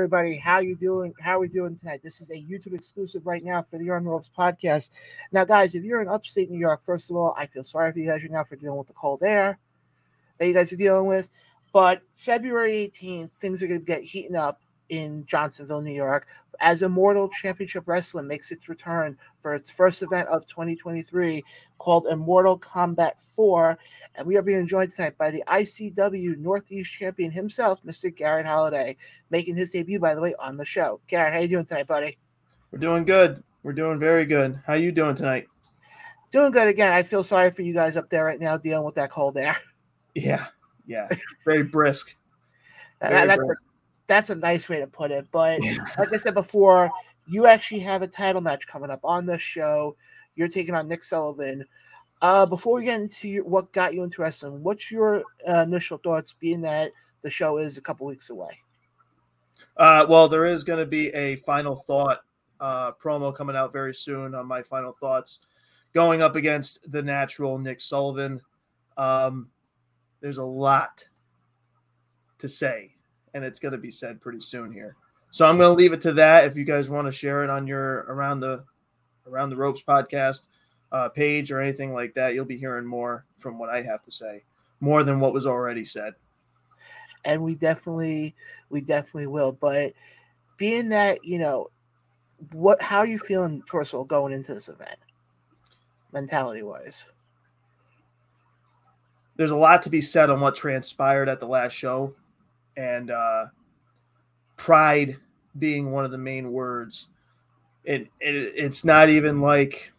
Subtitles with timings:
[0.00, 0.38] Everybody.
[0.38, 1.12] How you doing?
[1.20, 2.00] How are we doing tonight?
[2.02, 4.88] This is a YouTube exclusive right now for the Around the Ropes podcast.
[5.30, 7.98] Now, guys, if you're in upstate New York, first of all, I feel sorry for
[7.98, 9.58] you guys right now for dealing with the cold air
[10.38, 11.28] that you guys are dealing with.
[11.74, 16.26] But February 18th, things are going to get heating up in Johnsonville, New York,
[16.60, 21.42] as Immortal Championship Wrestling makes its return for its first event of 2023
[21.78, 23.78] called Immortal Kombat 4.
[24.16, 28.14] And we are being joined tonight by the ICW Northeast Champion himself, Mr.
[28.14, 28.96] Garett Holiday,
[29.30, 31.00] making his debut, by the way, on the show.
[31.08, 32.18] Garett, how you doing tonight, buddy?
[32.70, 33.42] We're doing good.
[33.62, 34.60] We're doing very good.
[34.66, 35.46] How you doing tonight?
[36.30, 36.92] Doing good again.
[36.92, 39.56] I feel sorry for you guys up there right now dealing with that cold air.
[40.14, 40.46] Yeah,
[40.86, 41.08] yeah.
[41.44, 42.14] Very brisk.
[43.00, 43.60] Very that's brisk
[44.10, 45.28] that's a nice way to put it.
[45.30, 45.60] But
[45.96, 46.90] like I said before,
[47.28, 49.96] you actually have a title match coming up on the show.
[50.34, 51.64] You're taking on Nick Sullivan.
[52.20, 55.96] Uh, before we get into your, what got you into wrestling, what's your uh, initial
[55.98, 56.90] thoughts, being that
[57.22, 58.58] the show is a couple weeks away?
[59.76, 62.18] Uh, well, there is going to be a final thought
[62.60, 65.38] uh, promo coming out very soon on my final thoughts,
[65.94, 68.40] going up against the natural Nick Sullivan.
[68.96, 69.50] Um,
[70.20, 71.06] there's a lot
[72.38, 72.96] to say
[73.34, 74.96] and it's going to be said pretty soon here.
[75.30, 76.44] So I'm going to leave it to that.
[76.44, 78.64] If you guys want to share it on your around the
[79.26, 80.46] around the ropes podcast
[80.92, 84.10] uh, page or anything like that, you'll be hearing more from what I have to
[84.10, 84.42] say,
[84.80, 86.14] more than what was already said.
[87.24, 88.34] And we definitely,
[88.70, 89.52] we definitely will.
[89.52, 89.92] But
[90.56, 91.68] being that you know,
[92.52, 94.98] what, how are you feeling first of all going into this event,
[96.12, 97.06] mentality wise?
[99.36, 102.14] There's a lot to be said on what transpired at the last show
[102.80, 103.46] and uh,
[104.56, 105.16] pride
[105.58, 107.08] being one of the main words.
[107.84, 109.92] It, it it's not even like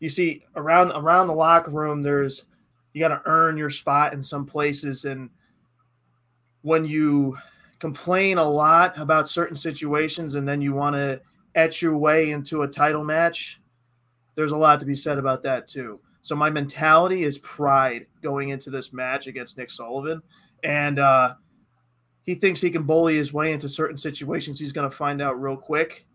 [0.00, 2.02] you see around around the locker room.
[2.02, 2.44] There's
[2.92, 5.30] you got to earn your spot in some places, and
[6.62, 7.38] when you
[7.78, 11.20] complain a lot about certain situations, and then you want to
[11.54, 13.60] etch your way into a title match,
[14.34, 15.98] there's a lot to be said about that too.
[16.22, 20.22] So my mentality is pride going into this match against Nick Sullivan,
[20.62, 21.34] and uh,
[22.24, 25.40] he thinks he can bully his way into certain situations, he's going to find out
[25.40, 26.06] real quick.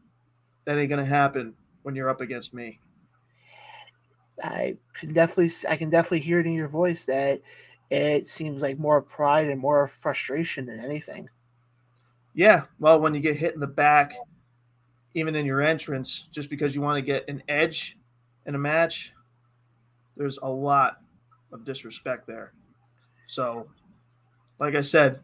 [0.66, 1.53] That ain't going to happen
[1.84, 2.80] when you're up against me.
[4.44, 7.42] I can definitely, I can definitely hear it in your voice that
[7.90, 11.30] it seems like more pride and more frustration than anything.
[12.34, 14.14] Yeah, well, when you get hit in the back,
[15.14, 17.97] even in your entrance, just because you want to get an edge
[18.46, 19.14] in a match,
[20.16, 20.97] there's a lot
[21.52, 22.53] of disrespect there.
[23.28, 23.68] So,
[24.59, 25.20] like I said,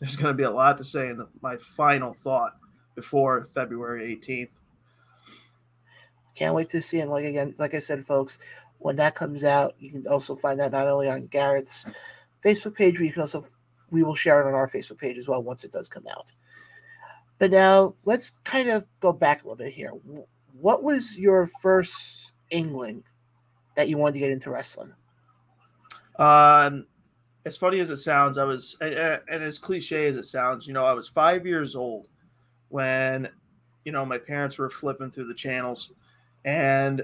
[0.00, 2.56] there's going to be a lot to say in the, my final thought
[2.94, 4.50] before February 18th.
[6.34, 7.00] Can't wait to see.
[7.00, 8.38] And like again, like I said, folks,
[8.78, 11.84] when that comes out, you can also find that not only on Garett's
[12.44, 13.44] Facebook page, but you can also
[13.90, 16.32] we will share it on our Facebook page as well once it does come out.
[17.38, 19.92] But now let's kind of go back a little bit here.
[20.58, 23.02] What was your first inkling
[23.76, 24.92] that you wanted to get into wrestling?
[26.18, 26.86] Um,
[27.46, 30.72] as funny as it sounds, I was, and, and as cliche as it sounds, you
[30.72, 32.08] know, I was five years old
[32.68, 33.28] when,
[33.84, 35.92] you know, my parents were flipping through the channels,
[36.44, 37.02] and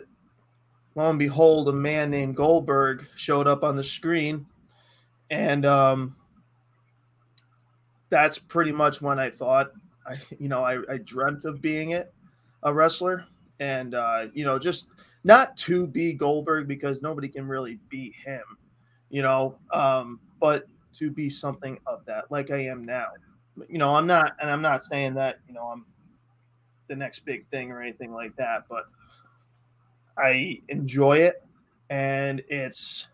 [0.95, 4.47] lo and behold, a man named Goldberg showed up on the screen,
[5.31, 6.17] and um,
[8.11, 9.73] that's pretty much when I thought,
[10.07, 12.13] I, you know, I, I dreamt of being it,
[12.63, 13.25] a wrestler,
[13.59, 14.89] and uh, you know, just
[15.25, 18.43] not to be Goldberg because nobody can really beat him
[19.11, 23.09] you know, um, but to be something of that, like I am now.
[23.69, 25.85] You know, I'm not, and I'm not saying that, you know, I'm
[26.87, 28.85] the next big thing or anything like that, but
[30.17, 31.45] I enjoy it
[31.91, 33.09] and it's,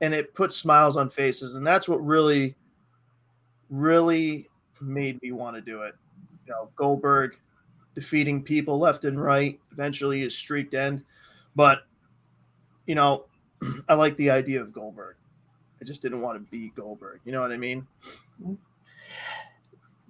[0.00, 1.56] and it puts smiles on faces.
[1.56, 2.54] And that's what really,
[3.68, 4.46] really
[4.80, 5.94] made me want to do it.
[6.46, 7.36] You know, Goldberg
[7.94, 11.04] defeating people left and right, eventually his streak end.
[11.54, 11.80] But,
[12.86, 13.26] you know,
[13.90, 15.16] I like the idea of Goldberg.
[15.80, 17.20] I just didn't want to be Goldberg.
[17.24, 17.86] You know what I mean?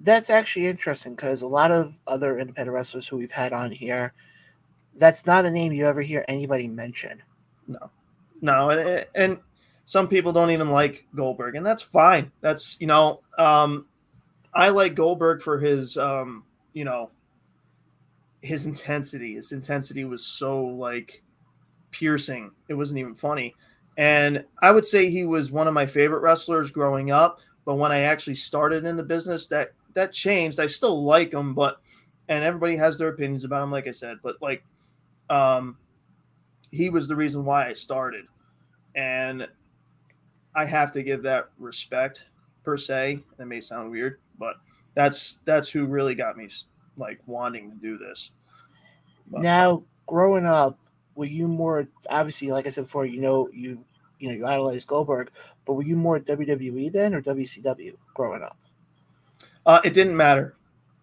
[0.01, 4.13] That's actually interesting because a lot of other independent wrestlers who we've had on here,
[4.95, 7.23] that's not a name you ever hear anybody mention.
[7.67, 7.91] No,
[8.41, 9.39] no, and, and
[9.87, 12.31] some people don't even like Goldberg, and that's fine.
[12.41, 13.87] That's you know, um,
[14.55, 17.11] I like Goldberg for his, um, you know,
[18.41, 19.35] his intensity.
[19.35, 21.23] His intensity was so like
[21.91, 22.51] piercing.
[22.69, 23.55] It wasn't even funny.
[23.97, 27.41] And I would say he was one of my favorite wrestlers growing up.
[27.65, 30.61] But when I actually started in the business, that that changed.
[30.61, 31.81] I still like him, but
[32.29, 34.19] and everybody has their opinions about him, like I said.
[34.23, 34.63] But like,
[35.31, 35.77] um,
[36.71, 38.27] he was the reason why I started,
[38.95, 39.49] and
[40.55, 42.27] I have to give that respect
[42.63, 43.21] per se.
[43.39, 44.57] That may sound weird, but
[44.95, 46.49] that's that's who really got me
[46.97, 48.31] like wanting to do this.
[49.29, 50.79] But, now, growing up,
[51.17, 53.85] were you more obviously, like I said before, you know, you
[54.19, 55.31] you know, you idolized Goldberg,
[55.65, 58.57] but were you more WWE then or WCW growing up?
[59.67, 60.55] Uh, it didn't matter.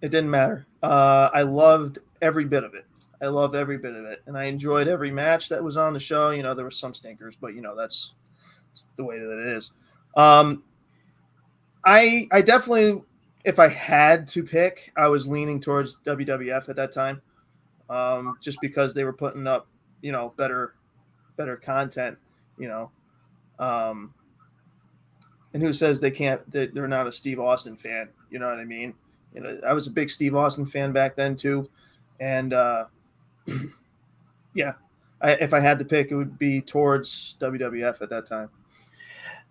[0.02, 0.66] It didn't matter.
[0.82, 2.86] Uh, I loved every bit of it.
[3.22, 6.00] I loved every bit of it, and I enjoyed every match that was on the
[6.00, 6.32] show.
[6.32, 8.14] You know, there were some stinkers, but you know that's,
[8.70, 9.72] that's the way that it is.
[10.16, 10.64] Um,
[11.86, 13.02] I I definitely,
[13.46, 17.22] if I had to pick, I was leaning towards WWF at that time,
[17.90, 19.68] um, just because they were putting up,
[20.04, 20.76] you know, better,
[21.36, 22.20] better content.
[22.60, 22.92] You know,
[23.58, 24.14] um,
[25.54, 26.40] and who says they can't?
[26.52, 28.10] They're not a Steve Austin fan.
[28.30, 28.94] You know what I mean?
[29.34, 31.68] You know, I was a big Steve Austin fan back then too,
[32.20, 32.86] and uh,
[34.54, 34.74] yeah,
[35.22, 38.50] I, if I had to pick, it would be towards WWF at that time.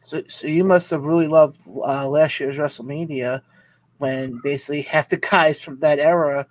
[0.02, 3.40] So, so you must have really loved uh, last year's WrestleMania
[3.98, 6.46] when basically half the guys from that era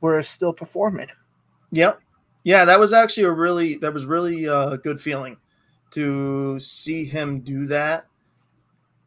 [0.00, 1.08] were still performing.
[1.70, 2.00] Yep.
[2.46, 5.36] Yeah, that was actually a really that was really a uh, good feeling
[5.90, 8.06] to see him do that.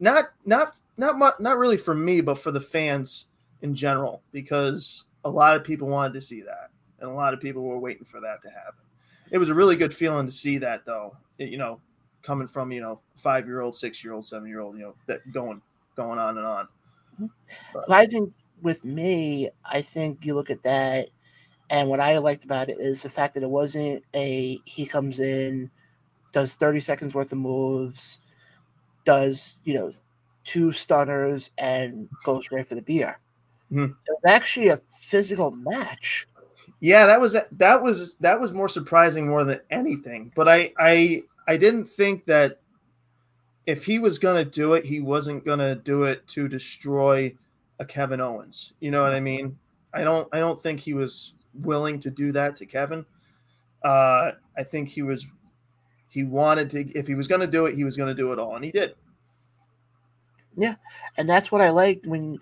[0.02, 3.28] Not not not much, not really for me, but for the fans
[3.62, 6.70] in general, because a lot of people wanted to see that
[7.00, 8.84] and a lot of people were waiting for that to happen.
[9.32, 11.16] It was a really good feeling to see that, though.
[11.38, 11.80] It, you know,
[12.24, 14.96] coming from you know five year old, six year old, seven year old, you know,
[15.06, 15.62] that going
[15.96, 16.68] going on and on.
[17.74, 21.10] But, I think with me, I think you look at that,
[21.70, 25.20] and what I liked about it is the fact that it wasn't a he comes
[25.20, 25.70] in,
[26.32, 28.20] does thirty seconds worth of moves,
[29.06, 29.94] does you know
[30.46, 33.20] two stunners and goes right for the beer.
[33.72, 33.94] Mm-hmm.
[34.08, 36.28] It was actually a physical match
[36.80, 40.32] yeah, that was that was that was more surprising more than anything.
[40.36, 42.60] But I I I didn't think that
[43.66, 47.36] if he was gonna do it, he wasn't gonna do it to destroy
[47.80, 48.74] a Kevin Owens.
[48.80, 49.58] You know what I mean?
[49.94, 53.06] I don't I don't think he was willing to do that to Kevin.
[53.84, 55.26] Uh, I think he was
[56.10, 58.32] he wanted to if he was going to do it, he was going to do
[58.32, 58.96] it all, and he did.
[60.56, 60.76] Yeah,
[61.18, 62.40] and that's what I like when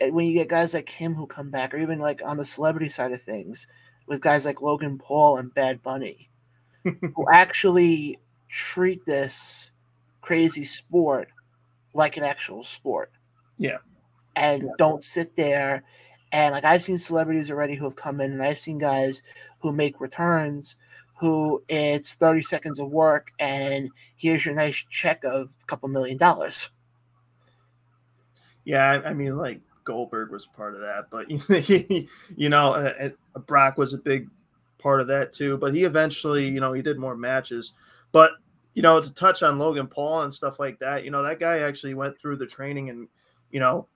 [0.00, 2.44] Eh, when you get guys like him who come back, or even like on the
[2.44, 3.66] celebrity side of things,
[4.06, 6.30] with guys like Logan Paul and Bad Bunny,
[6.84, 8.18] who actually
[8.48, 9.72] treat this
[10.20, 11.28] crazy sport
[11.94, 13.10] like an actual sport.
[13.58, 13.78] Yeah.
[14.36, 15.82] And don't sit there
[16.32, 19.22] and like I've seen celebrities already who have come in and I've seen guys
[19.60, 20.76] who make returns
[21.18, 26.16] who it's 30 seconds of work and here's your nice check of a couple million
[26.16, 26.70] dollars.
[28.64, 31.30] Yeah, I mean like Goldberg was part of that, but
[32.36, 33.08] you know, uh,
[33.46, 34.28] Brock was a big
[34.78, 35.56] part of that too.
[35.56, 37.72] But he eventually, you know, he did more matches.
[38.12, 38.32] But
[38.74, 41.60] you know, to touch on Logan Paul and stuff like that, you know, that guy
[41.60, 43.08] actually went through the training and
[43.50, 43.88] you know,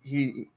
[0.00, 0.50] he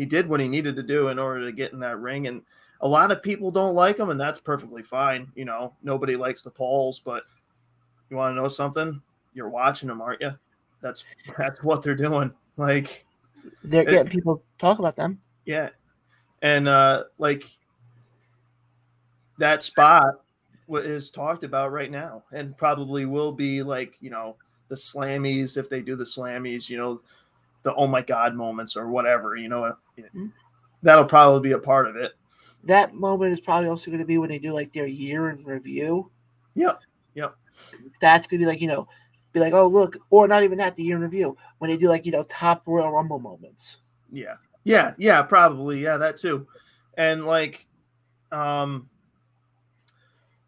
[0.00, 2.26] he did what he needed to do in order to get in that ring.
[2.26, 2.40] And
[2.80, 5.30] a lot of people don't like him, and that's perfectly fine.
[5.34, 7.24] You know, nobody likes the Pauls, but
[8.08, 9.02] you want to know something?
[9.34, 10.30] You're watching them, aren't you?
[10.80, 11.04] That's
[11.36, 12.32] that's what they're doing.
[12.56, 13.04] Like
[13.62, 15.20] they're getting people talk about them.
[15.44, 15.68] Yeah,
[16.40, 17.44] and uh, like
[19.36, 20.14] that spot
[20.66, 24.36] is talked about right now, and probably will be like you know
[24.68, 27.02] the slammies if they do the slammies, you know,
[27.62, 30.26] the oh my god moments or whatever, you know, mm-hmm.
[30.82, 32.12] that'll probably be a part of it.
[32.64, 35.44] That moment is probably also going to be when they do like their year in
[35.44, 36.10] review.
[36.54, 36.80] Yep.
[37.14, 37.34] Yep.
[38.00, 38.86] That's gonna be like you know
[39.32, 41.88] be like, oh look, or not even at the year in review when they do
[41.88, 43.78] like you know top Royal Rumble moments.
[44.12, 46.46] Yeah, yeah, yeah, probably, yeah, that too,
[46.96, 47.66] and like,
[48.32, 48.88] um,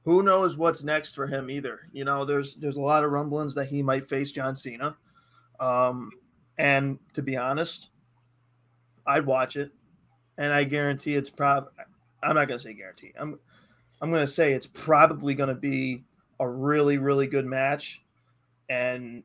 [0.04, 1.80] who knows what's next for him either?
[1.92, 4.96] You know, there's there's a lot of rumblings that he might face John Cena,
[5.60, 6.10] um,
[6.62, 7.90] and to be honest,
[9.04, 9.72] I'd watch it,
[10.38, 11.66] and I guarantee it's prob.
[12.22, 13.12] I'm not gonna say guarantee.
[13.18, 13.38] I'm
[14.00, 16.04] I'm gonna say it's probably gonna be
[16.38, 18.02] a really really good match
[18.70, 19.24] and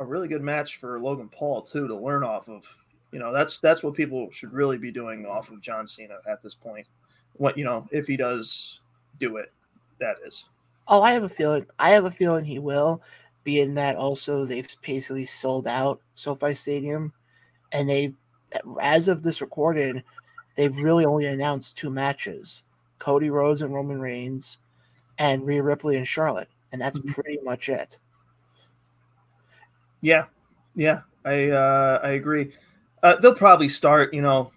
[0.00, 2.64] a really good match for Logan Paul too to learn off of.
[3.12, 6.40] You know, that's that's what people should really be doing off of John Cena at
[6.40, 6.86] this point.
[7.34, 8.80] What you know, if he does
[9.20, 9.52] do it,
[10.00, 10.46] that is.
[10.88, 11.66] Oh, I have a feeling.
[11.78, 13.02] I have a feeling he will.
[13.44, 17.12] Being that also they've basically sold out SoFi Stadium,
[17.72, 18.14] and they,
[18.80, 20.02] as of this recording,
[20.56, 22.62] they've really only announced two matches:
[22.98, 24.58] Cody Rhodes and Roman Reigns,
[25.18, 27.12] and Rhea Ripley and Charlotte and that's mm-hmm.
[27.12, 27.98] pretty much it.
[30.00, 30.24] Yeah,
[30.74, 32.52] yeah, I uh, I agree.
[33.02, 34.50] Uh, they'll probably start, you know,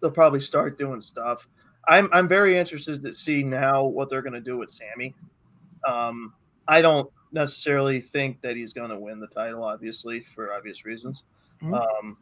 [0.00, 1.46] they'll probably start doing stuff.
[1.88, 5.14] I'm I'm very interested to see now what they're going to do with Sami.
[5.86, 6.32] Um,
[6.68, 11.22] I don't necessarily think that he's going to win the title, obviously for obvious reasons.
[11.62, 11.74] Mm-hmm.
[11.74, 12.16] Um,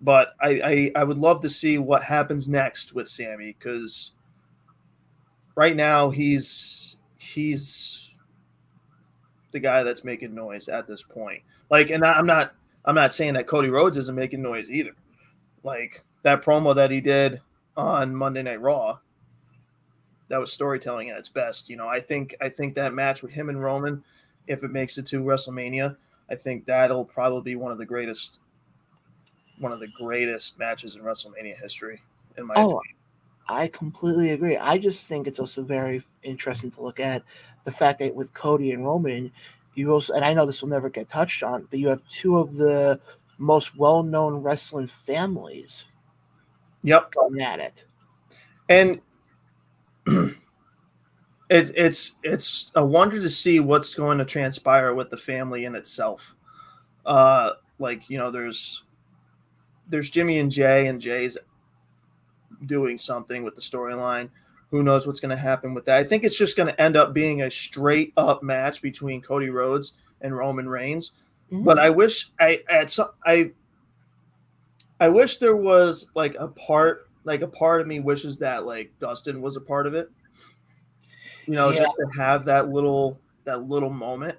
[0.00, 4.12] but I, I I would love to see what happens next with Sami because
[5.54, 8.10] right now he's he's
[9.52, 11.42] the guy that's making noise at this point.
[11.70, 12.54] Like, and I'm not
[12.84, 14.94] I'm not saying that Cody Rhodes isn't making noise either.
[15.62, 17.40] Like that promo that he did
[17.76, 18.98] on Monday Night Raw,
[20.28, 21.70] that was storytelling at its best.
[21.70, 24.04] You know, I think I think that match with him and Roman,
[24.46, 25.96] if it makes it to WrestleMania,
[26.30, 28.40] I think that'll probably be one of the greatest
[29.58, 32.02] one of the greatest matches in WrestleMania history,
[32.36, 32.96] in my oh, opinion.
[33.48, 34.56] I completely agree.
[34.56, 37.22] I just think it's also very interesting to look at
[37.64, 39.30] the fact that with Cody and Roman,
[39.74, 42.38] you also, and I know this will never get touched on, but you have two
[42.38, 43.00] of the
[43.38, 45.86] most well-known wrestling families.
[46.82, 47.84] Yep, going at it,
[48.68, 49.00] and
[51.50, 55.74] it's it's it's a wonder to see what's going to transpire with the family in
[55.74, 56.34] itself.
[57.04, 58.84] Uh, like you know, there's
[59.88, 61.36] there's Jimmy and Jay, and Jay's
[62.66, 64.30] doing something with the storyline.
[64.70, 65.98] Who knows what's going to happen with that?
[65.98, 69.50] I think it's just going to end up being a straight up match between Cody
[69.50, 71.12] Rhodes and Roman Reigns.
[71.52, 71.64] Mm-hmm.
[71.64, 73.52] But I wish I at some I
[74.98, 78.92] I wish there was like a part like a part of me wishes that like
[78.98, 80.10] Dustin was a part of it.
[81.46, 81.80] You know, yeah.
[81.80, 84.36] just to have that little that little moment.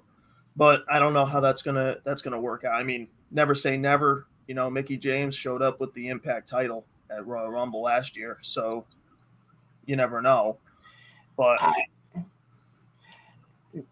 [0.56, 2.74] But I don't know how that's gonna that's gonna work out.
[2.74, 4.26] I mean, never say never.
[4.46, 8.38] You know, Mickie James showed up with the Impact title at Royal Rumble last year,
[8.42, 8.86] so
[9.86, 10.58] you never know.
[11.36, 11.84] But I,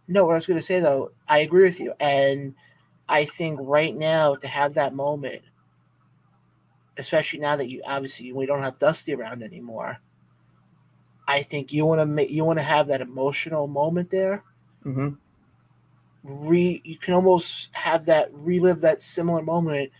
[0.08, 2.54] no, what I was going to say though, I agree with you, and
[3.08, 5.42] I think right now to have that moment,
[6.96, 9.98] especially now that you obviously we don't have Dusty around anymore.
[11.26, 14.42] I think you want to make you want to have that emotional moment there.
[14.84, 15.14] Mm-hmm.
[16.24, 19.90] Re, you can almost have that relive that similar moment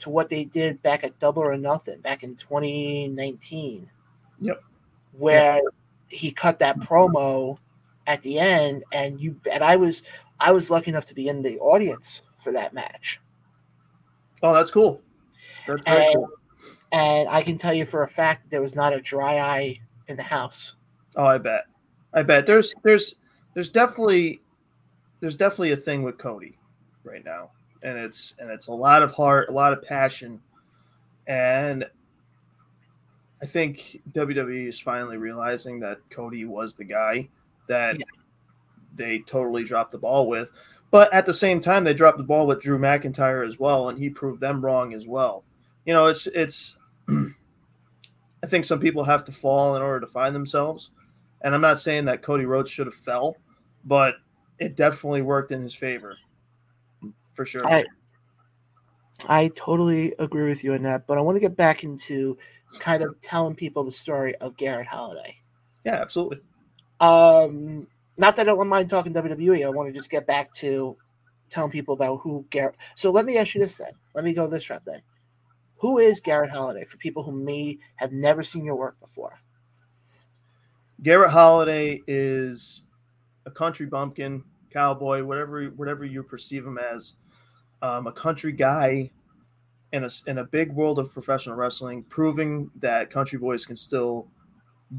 [0.00, 3.90] to what they did back at Double or Nothing back in 2019.
[4.40, 4.62] Yep.
[5.12, 5.64] Where yep.
[6.08, 7.58] he cut that promo
[8.06, 10.02] at the end, and you and I was
[10.38, 13.20] I was lucky enough to be in the audience for that match.
[14.42, 15.02] Oh, that's cool.
[15.66, 16.28] That's and, cool.
[16.92, 19.80] And I can tell you for a fact there was not a dry eye
[20.10, 20.76] in the house.
[21.16, 21.64] Oh, I bet.
[22.12, 23.16] I bet there's there's
[23.54, 24.42] there's definitely
[25.20, 26.58] there's definitely a thing with Cody
[27.04, 27.50] right now
[27.82, 30.40] and it's and it's a lot of heart, a lot of passion,
[31.26, 31.84] and
[33.42, 37.28] I think WWE is finally realizing that Cody was the guy
[37.68, 38.04] that yeah.
[38.94, 40.52] they totally dropped the ball with.
[40.90, 43.98] But at the same time, they dropped the ball with Drew McIntyre as well, and
[43.98, 45.44] he proved them wrong as well.
[45.86, 46.76] You know, it's it's.
[48.42, 50.90] I think some people have to fall in order to find themselves,
[51.42, 53.36] and I'm not saying that Cody Rhodes should have fell,
[53.84, 54.14] but
[54.58, 56.16] it definitely worked in his favor
[57.34, 57.66] for sure.
[57.66, 57.84] I,
[59.28, 62.38] I totally agree with you on that, but I want to get back into
[62.78, 65.36] kind of telling people the story of Garett Holiday.
[65.84, 66.40] Yeah, absolutely.
[67.00, 69.64] Um, not that I don't mind talking WWE.
[69.64, 70.96] I want to just get back to
[71.48, 72.76] telling people about who Garett.
[72.94, 73.92] So let me ask you this then.
[74.14, 75.00] Let me go this route then.
[75.80, 79.40] Who is Garett Holiday for people who may have never seen your work before?
[81.02, 82.82] Garett Holiday is
[83.46, 87.14] a country bumpkin, cowboy, whatever whatever you perceive him as
[87.80, 89.10] um, a country guy
[89.94, 94.28] in a, in a big world of professional wrestling, proving that country boys can still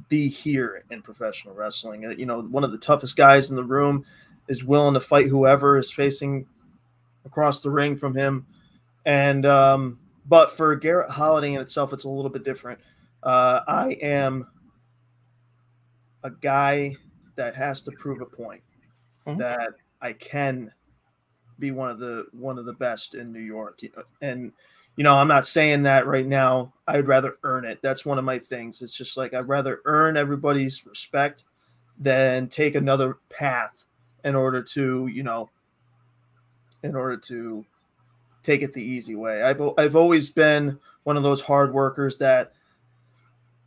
[0.09, 2.01] be here in professional wrestling.
[2.17, 4.03] You know, one of the toughest guys in the room
[4.47, 6.47] is willing to fight whoever is facing
[7.23, 8.47] across the ring from him.
[9.05, 12.79] And, um, but for Garett Holiday in itself, it's a little bit different.
[13.23, 14.47] Uh, I am
[16.23, 16.95] a guy
[17.35, 18.63] that has to prove a point
[19.25, 19.39] mm-hmm.
[19.39, 20.71] that I can
[21.59, 23.81] be one of the one of the best in New York.
[24.21, 24.51] And
[24.97, 26.73] you know, I'm not saying that right now.
[26.87, 27.79] I'd rather earn it.
[27.81, 28.81] That's one of my things.
[28.81, 31.45] It's just like I'd rather earn everybody's respect
[31.97, 33.85] than take another path
[34.25, 35.49] in order to, you know,
[36.83, 37.65] in order to
[38.43, 39.43] take it the easy way.
[39.43, 42.53] I've I've always been one of those hard workers that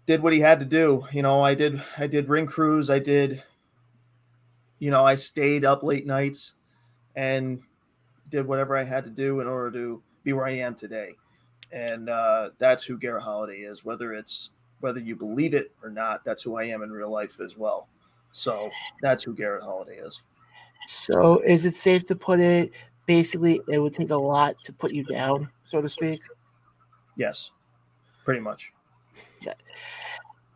[0.07, 1.07] did what he had to do.
[1.13, 3.43] You know, I did I did ring crews, I did
[4.79, 6.55] you know, I stayed up late nights
[7.17, 7.61] and
[8.31, 11.15] did whatever I had to do in order to be where I am today.
[11.73, 13.85] And uh, that's who Garett Holiday is.
[13.85, 14.51] Whether it's
[14.81, 17.89] whether you believe it or not, that's who I am in real life as well.
[18.33, 20.23] So that's who Garett Holiday is.
[20.87, 22.73] So is it safe to put it
[23.07, 26.21] basically it would take a lot to put you down, so to speak?
[27.17, 27.51] Yes.
[28.25, 28.73] Pretty much.
[29.41, 29.55] Yeah.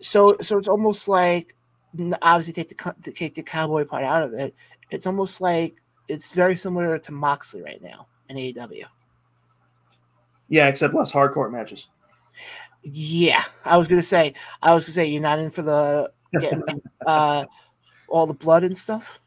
[0.01, 1.55] So so it's almost like
[2.23, 4.55] obviously take the take the cowboy part out of it.
[4.91, 5.77] It's almost like
[6.09, 8.85] it's very similar to Moxley right now in AEW.
[10.49, 11.89] Yeah, except less hardcore matches.
[12.83, 14.35] Yeah, I was gonna say.
[14.63, 16.63] I was gonna say you're not in for the getting
[17.07, 17.45] uh,
[18.09, 19.21] all the blood and stuff.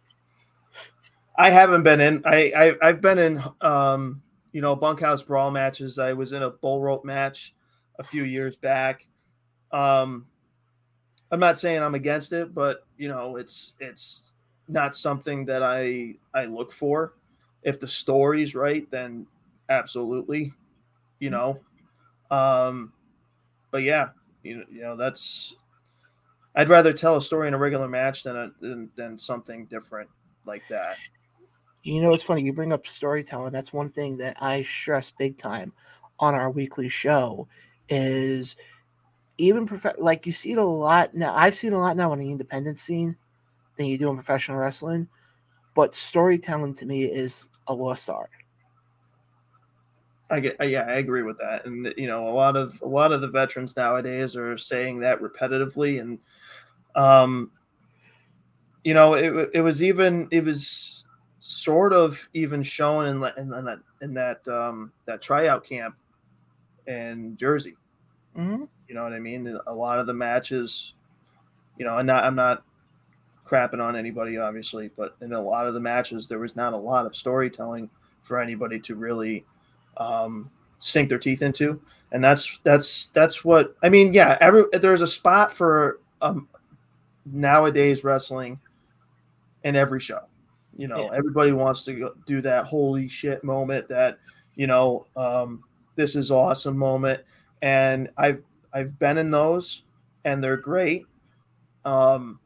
[1.42, 2.22] I haven't been in.
[2.26, 3.44] I, I have been in.
[3.62, 4.22] Um,
[4.52, 5.98] you know, bunkhouse brawl matches.
[5.98, 7.56] I was in a bull rope match
[8.00, 9.08] a few years back.
[9.72, 10.28] Um,
[11.32, 14.34] I'm not saying I'm against it, but you know, it's it's
[14.68, 17.14] not something that I I look for.
[17.64, 19.26] If the story's right, then
[19.70, 20.54] absolutely,
[21.20, 21.60] you know.
[22.30, 22.94] Um,
[23.72, 24.10] but yeah,
[24.44, 25.56] you you know that's.
[26.54, 30.10] I'd rather tell a story in a regular match than a, than, than something different
[30.46, 30.98] like that.
[31.84, 33.52] You know, it's funny you bring up storytelling.
[33.52, 35.74] That's one thing that I stress big time
[36.20, 37.48] on our weekly show
[37.90, 38.56] is
[39.38, 41.34] even prof- like you see it a lot now.
[41.36, 43.18] I've seen a lot now on the independent scene
[43.76, 45.08] than you do in professional wrestling,
[45.74, 48.30] but storytelling to me is a lost art.
[50.30, 53.12] I get, yeah, I agree with that, and you know, a lot of a lot
[53.12, 56.20] of the veterans nowadays are saying that repetitively, and
[56.96, 57.52] um,
[58.84, 61.01] you know, it it was even it was
[61.52, 65.96] sort of even shown in, in, in that in that um, that tryout camp
[66.88, 67.76] in Jersey.
[68.36, 68.64] Mm-hmm.
[68.88, 69.60] You know what I mean?
[69.68, 70.94] A lot of the matches,
[71.78, 72.64] you know, I'm not I'm not
[73.46, 76.78] crapping on anybody, obviously, but in a lot of the matches, there was not a
[76.78, 77.90] lot of storytelling
[78.24, 79.46] for anybody to really
[79.98, 84.14] um, sink their teeth into, and that's that's that's what I mean.
[84.14, 86.48] Yeah, every there's a spot for um,
[87.26, 88.60] nowadays wrestling
[89.64, 90.22] in every show.
[90.82, 91.10] You know, yeah.
[91.16, 94.18] everybody wants to go, do that holy shit moment, that
[94.56, 95.64] you know, um,
[95.96, 97.22] this is awesome moment,
[97.62, 98.42] and I've
[98.74, 99.84] I've been in those,
[100.26, 101.06] and they're great.
[101.86, 102.40] Um,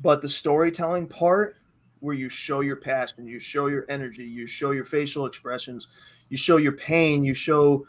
[0.00, 1.56] but the storytelling part,
[1.98, 5.88] where you show your passion, you show your energy, you show your facial expressions,
[6.30, 7.86] you show your pain, you show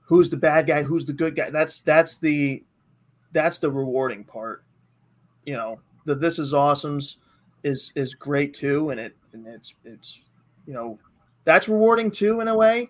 [0.00, 1.50] who's the bad guy, who's the good guy.
[1.50, 2.64] That's that's the
[3.32, 4.64] that's the rewarding part.
[5.44, 7.18] You know, the this is awesome's
[7.62, 10.22] is is great too, and it and it's it's
[10.66, 10.98] you know
[11.44, 12.88] that's rewarding too in a way.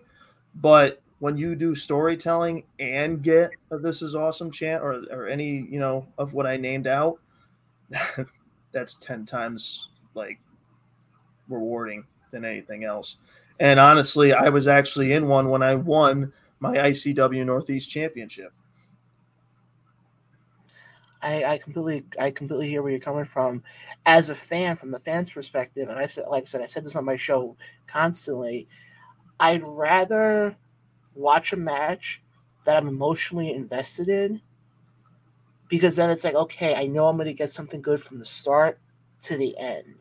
[0.55, 5.79] But when you do storytelling and get this is awesome chant or or any you
[5.79, 7.19] know of what I named out,
[8.71, 10.39] that's ten times like
[11.47, 13.17] rewarding than anything else.
[13.59, 18.53] And honestly, I was actually in one when I won my ICW Northeast Championship.
[21.21, 23.63] I, I completely I completely hear where you're coming from.
[24.05, 26.85] As a fan, from the fans' perspective, and I've said like I said, I said
[26.85, 27.55] this on my show
[27.87, 28.67] constantly,
[29.39, 30.55] I'd rather
[31.15, 32.21] watch a match
[32.65, 34.41] that I'm emotionally invested in
[35.67, 38.79] because then it's like, okay, I know I'm gonna get something good from the start
[39.23, 39.95] to the end.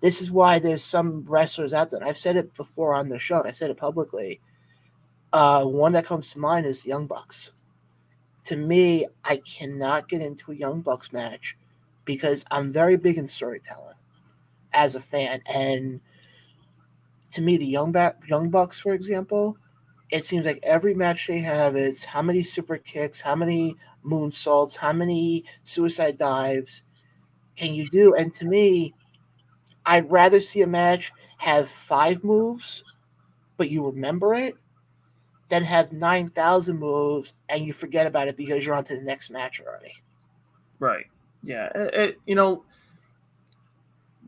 [0.00, 2.04] This is why there's some wrestlers out there.
[2.04, 4.40] I've said it before on the show, and I said it publicly.
[5.32, 7.52] Uh, one that comes to mind is Young Bucks
[8.44, 11.56] to me, I cannot get into a Young Bucks match
[12.04, 13.96] because I'm very big in storytelling
[14.72, 15.40] as a fan.
[15.46, 16.00] And
[17.32, 19.56] to me, the Young, ba- Young Bucks, for example,
[20.10, 24.76] it seems like every match they have is how many super kicks, how many moonsaults,
[24.76, 26.84] how many suicide dives
[27.56, 28.14] can you do?
[28.14, 28.94] And to me,
[29.86, 32.84] I'd rather see a match have five moves,
[33.56, 34.54] but you remember it,
[35.48, 39.30] then have 9,000 moves and you forget about it because you're on to the next
[39.30, 39.94] match already.
[40.78, 41.06] Right.
[41.42, 41.70] Yeah.
[41.74, 42.64] It, it, you know,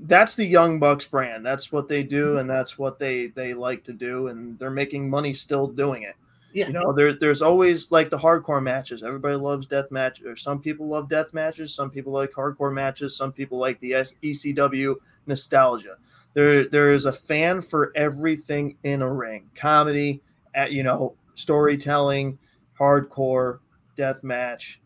[0.02, 1.44] that's the Young Bucks brand.
[1.44, 5.08] That's what they do, and that's what they they like to do, and they're making
[5.08, 6.14] money still doing it.
[6.52, 6.68] Yeah.
[6.68, 9.02] You know, there, there's always like the hardcore matches.
[9.02, 11.74] Everybody loves death matches, or some people love death matches.
[11.74, 13.16] Some people like hardcore matches.
[13.16, 15.96] Some people like the ECW nostalgia.
[16.34, 19.50] There, there is a fan for everything in a ring.
[19.54, 20.22] Comedy,
[20.56, 22.36] at you know storytelling,
[22.78, 23.60] hardcore,
[23.96, 24.80] death match,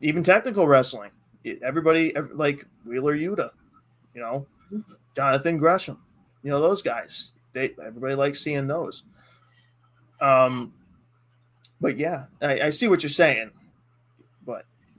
[0.00, 1.10] even technical wrestling.
[1.62, 3.50] Everybody like Wheeler Yuta,
[4.14, 4.46] you know,
[5.16, 5.98] Jonathan Gresham,
[6.42, 7.32] you know those guys.
[7.52, 9.02] They everybody likes seeing those.
[10.20, 10.72] Um,
[11.80, 13.50] but yeah, I, I see what you're saying,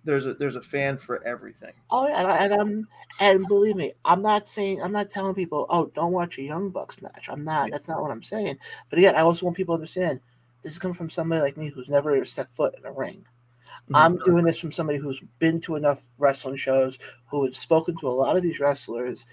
[0.05, 1.73] there's a there's a fan for everything.
[1.89, 2.87] Oh, and, I, and I'm
[3.19, 6.69] and believe me, I'm not saying I'm not telling people, oh, don't watch a Young
[6.69, 7.27] Bucks match.
[7.29, 7.71] I'm not.
[7.71, 8.57] That's not what I'm saying.
[8.89, 10.21] But again, I also want people to understand
[10.61, 13.25] this is coming from somebody like me who's never stepped foot in a ring.
[13.85, 13.95] Mm-hmm.
[13.95, 18.07] I'm doing this from somebody who's been to enough wrestling shows, who has spoken to
[18.07, 19.25] a lot of these wrestlers.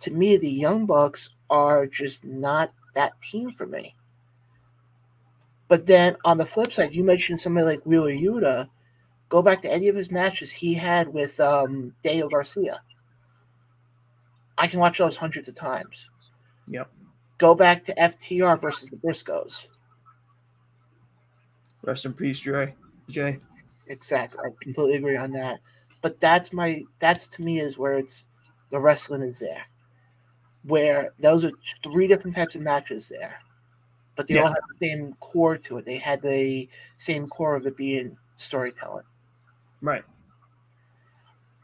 [0.00, 3.94] To me, the Young Bucks are just not that team for me.
[5.68, 8.68] But then on the flip side, you mentioned somebody like Wheeler Yuta
[9.34, 12.80] Go back to any of his matches he had with um, Daniel Garcia.
[14.56, 16.08] I can watch those hundreds of times.
[16.68, 16.88] Yep.
[17.38, 19.80] Go back to FTR versus the Briscoes.
[21.82, 22.76] Rest in peace, Jay.
[23.08, 23.38] Jay.
[23.88, 24.38] Exactly.
[24.44, 25.58] I completely agree on that.
[26.00, 28.26] But that's my that's to me is where it's
[28.70, 29.64] the wrestling is there.
[30.62, 31.50] Where those are
[31.82, 33.40] three different types of matches there.
[34.14, 34.42] But they Yeah.
[34.42, 35.86] all have the same core to it.
[35.86, 36.68] They had the
[36.98, 39.02] same core of it being storytelling.
[39.84, 40.02] Right.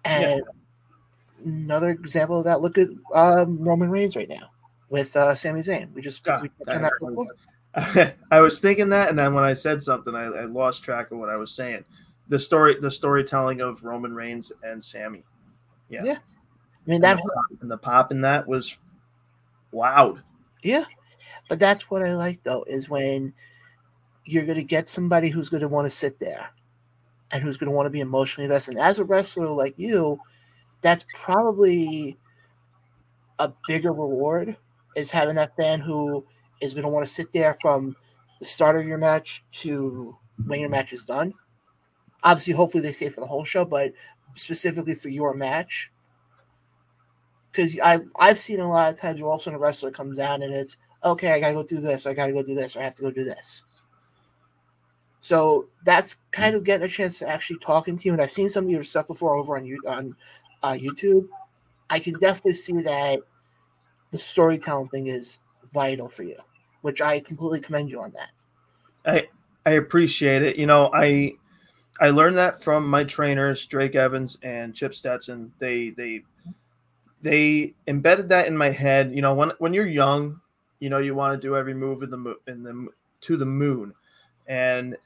[0.04, 0.42] And
[1.42, 4.50] another example of that, look at um, Roman Reigns right now
[4.90, 5.90] with uh, Sami Zayn.
[5.94, 6.92] We just Ah, we that
[7.72, 11.10] that I was thinking that, and then when I said something, I, I lost track
[11.12, 11.84] of what I was saying.
[12.28, 15.24] The story, the storytelling of Roman Reigns and Sami.
[15.88, 16.00] Yeah.
[16.04, 16.18] Yeah.
[16.18, 18.76] I mean that and, the pop, and the pop in that was
[19.72, 20.22] loud.
[20.62, 20.84] Yeah.
[21.48, 23.32] But that's what I like though, is when
[24.26, 26.50] you're gonna get somebody who's gonna want to sit there
[27.32, 28.74] and who's gonna want to be emotionally invested.
[28.74, 30.18] And as a wrestler like you,
[30.80, 32.18] that's probably
[33.38, 34.56] a bigger reward
[34.96, 36.24] is having that fan who
[36.60, 37.96] is gonna want to sit there from
[38.40, 40.16] the start of your match to
[40.46, 41.32] when your match is done.
[42.22, 43.92] Obviously, hopefully they stay for the whole show, but
[44.34, 45.90] specifically for your match.
[47.50, 50.42] Because I've I've seen a lot of times where all of a wrestler comes out
[50.42, 52.94] and it's okay, I gotta go do this, I gotta go do this, I have
[52.96, 53.62] to go do this.
[55.20, 58.12] So that's kind of getting a chance to actually talking to you.
[58.12, 60.16] And I've seen some of your stuff before over on you on
[60.62, 61.28] uh, YouTube.
[61.90, 63.20] I can definitely see that
[64.12, 65.38] the storytelling thing is
[65.72, 66.36] vital for you,
[66.82, 68.30] which I completely commend you on that.
[69.04, 69.28] I
[69.66, 70.56] I appreciate it.
[70.56, 71.34] You know, I
[72.00, 75.52] I learned that from my trainers, Drake Evans and Chip Stetson.
[75.58, 76.22] They they
[77.22, 79.14] they embedded that in my head.
[79.14, 80.40] You know, when when you're young,
[80.78, 82.88] you know, you want to do every move in the in the
[83.22, 83.92] to the moon,
[84.46, 84.96] and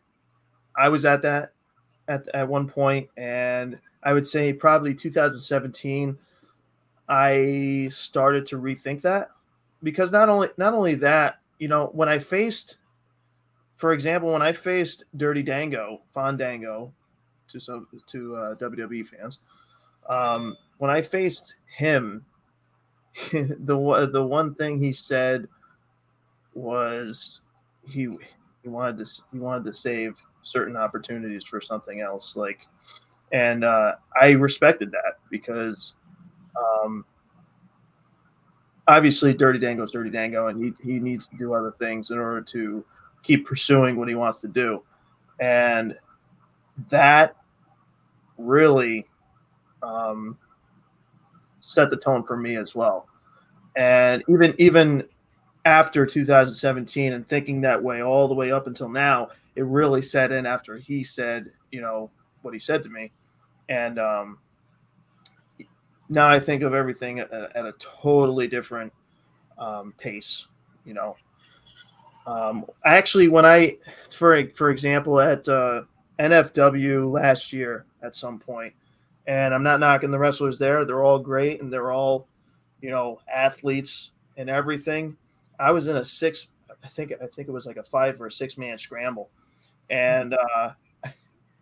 [0.76, 1.52] I was at that
[2.08, 6.18] at at one point, and I would say probably 2017.
[7.06, 9.28] I started to rethink that
[9.82, 12.78] because not only not only that, you know, when I faced
[13.76, 16.92] for example, when I faced Dirty Dango, Fandango,
[17.48, 19.40] to some to uh, WWE fans,
[20.08, 22.24] um, when I faced him,
[23.32, 25.48] the the one thing he said
[26.54, 27.40] was
[27.86, 28.08] he
[28.62, 32.68] he wanted to he wanted to save certain opportunities for something else, like,
[33.32, 35.94] and uh, I respected that because.
[36.56, 37.04] Um,
[38.86, 42.42] Obviously, Dirty Dango's Dirty Dango, and he, he needs to do other things in order
[42.42, 42.84] to
[43.22, 44.82] keep pursuing what he wants to do.
[45.40, 45.96] And
[46.90, 47.36] that
[48.36, 49.06] really
[49.82, 50.36] um,
[51.60, 53.08] set the tone for me as well.
[53.74, 55.04] And even even
[55.64, 60.32] after 2017 and thinking that way all the way up until now, it really set
[60.32, 62.10] in after he said, you know,
[62.42, 63.12] what he said to me.
[63.68, 64.38] And um,
[66.08, 68.92] now I think of everything at, at a totally different
[69.58, 70.46] um, pace,
[70.84, 71.16] you know.
[72.26, 73.76] Um, actually, when I,
[74.10, 75.82] for for example, at uh,
[76.18, 78.74] NFW last year at some point,
[79.26, 82.26] and I'm not knocking the wrestlers there; they're all great and they're all,
[82.80, 85.16] you know, athletes and everything.
[85.58, 86.48] I was in a six,
[86.82, 89.30] I think I think it was like a five or a six man scramble,
[89.90, 90.72] and uh,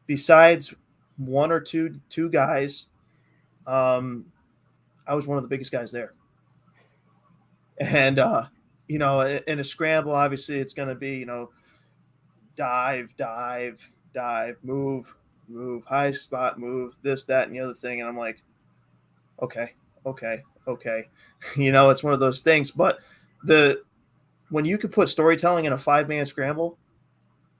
[0.07, 0.75] besides
[1.17, 2.87] one or two two guys,
[3.67, 4.27] um,
[5.07, 6.13] I was one of the biggest guys there,
[7.79, 8.47] and uh,
[8.93, 11.51] you know, in a scramble, obviously it's going to be, you know,
[12.57, 13.81] dive, dive,
[14.13, 15.15] dive, move,
[15.49, 18.01] move, high spot, move, this, that, and the other thing.
[18.01, 18.43] And I'm like,
[19.41, 19.73] okay,
[20.05, 21.09] okay, okay.
[21.57, 22.71] You know, it's one of those things.
[22.71, 22.99] But
[23.43, 23.83] the
[24.51, 26.79] when you could put storytelling in a five man scramble,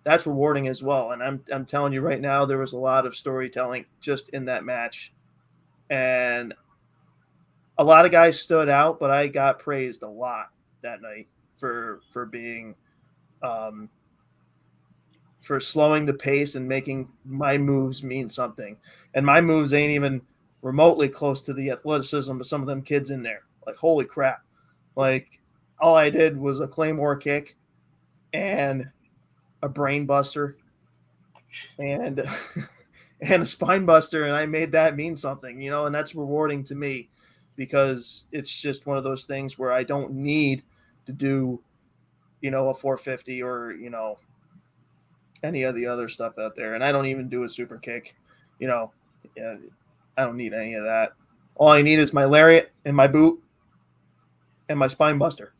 [0.05, 1.13] that's rewarding as well.
[1.13, 4.45] And I'm I'm telling you right now, there was a lot of storytelling just in
[4.45, 5.13] that match.
[5.91, 6.55] And
[7.79, 10.51] a lot of guys stood out, but I got praised a lot
[10.83, 12.75] that night for for being
[13.43, 13.89] um
[15.43, 18.77] for slowing the pace and making my moves mean something.
[19.15, 20.23] And my moves ain't even
[20.63, 23.43] remotely close to the athleticism of some of them kids in there.
[23.67, 24.43] Like holy crap.
[24.97, 25.41] Like
[25.81, 27.57] all I did was a claymore kick
[28.33, 28.89] and
[29.63, 30.57] a brain buster
[31.79, 32.23] and
[33.21, 36.65] and a spine buster and I made that mean something, you know, and that's rewarding
[36.65, 37.09] to me
[37.57, 40.63] because it's just one of those things where I don't need
[41.07, 41.61] to do,
[42.41, 44.19] you know, a 450 or, you know,
[45.43, 46.75] any of the other stuff out there.
[46.75, 48.15] And I don't even do a super kick,
[48.59, 48.93] you know,
[50.17, 51.13] I don't need any of that.
[51.55, 53.43] All I need is my lariat and my boot
[54.69, 55.53] and my spine buster.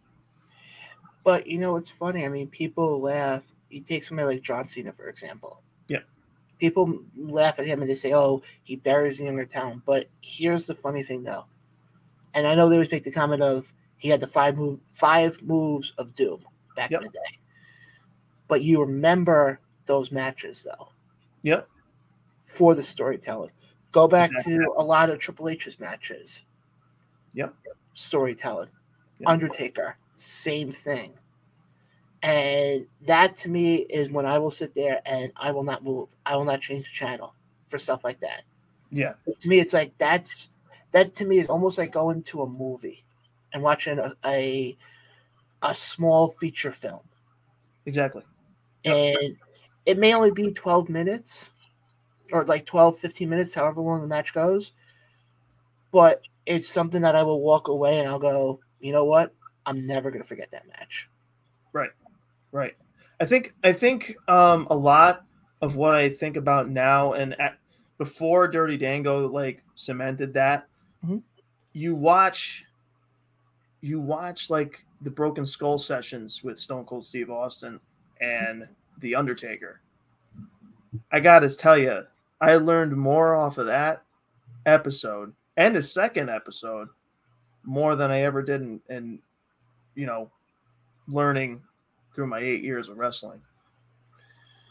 [1.25, 2.25] But you know, it's funny.
[2.25, 3.43] I mean, people laugh.
[3.73, 5.63] You take somebody like John Cena, for example.
[5.89, 6.01] Yeah.
[6.59, 10.67] People laugh at him and they say, "Oh, he buries the younger talent." But here's
[10.67, 11.47] the funny thing, though,
[12.35, 15.41] and I know they always make the comment of He had the five move five
[15.43, 16.45] moves of doom
[16.77, 17.01] back Yep.
[17.03, 17.39] in the day.
[18.49, 20.89] But you remember those matches though
[21.43, 21.69] Yep.
[22.45, 23.53] for the storytelling.
[23.93, 24.59] Go back Exactly.
[24.59, 26.45] to a lot of Triple H's matches.
[27.35, 27.55] Yep.
[27.95, 28.71] Storytelling.
[29.21, 29.29] Yep.
[29.29, 31.17] Undertaker, same thing.
[32.23, 36.09] And that to me is when I will sit there and I will not move.
[36.25, 37.35] I will not change the channel
[37.67, 38.43] for stuff like that.
[38.91, 39.15] Yeah.
[39.41, 40.51] To me, it's like that's
[40.93, 43.03] that to me is almost like going to a movie
[43.53, 44.77] and watching a a,
[45.63, 47.01] a small feature film.
[47.87, 48.23] Exactly.
[48.85, 49.37] And
[49.87, 51.51] it may only be 12 minutes
[52.33, 54.73] or like 12, 15 minutes, however long the match goes.
[55.91, 59.35] But it's something that I will walk away and I'll go, you know what?
[59.67, 61.09] I'm never going to forget that match.
[61.73, 61.91] Right.
[63.21, 65.25] I think I think um, a lot
[65.61, 67.57] of what I think about now and at,
[67.99, 70.67] before Dirty Dango like cemented that,
[71.05, 71.23] Mhm.
[71.73, 72.67] you watch
[73.81, 77.79] you watch like the Broken Skull sessions with Stone Cold Steve Austin
[78.21, 79.81] and The Undertaker.
[81.11, 82.05] I got to tell you,
[82.41, 84.03] I learned more off of that
[84.67, 86.89] episode and the second episode
[87.65, 89.19] more than I ever did in, in
[89.95, 90.31] you know
[91.09, 91.63] learning
[92.15, 93.41] through my eight years of wrestling